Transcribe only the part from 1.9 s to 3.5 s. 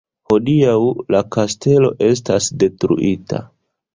estas detruita.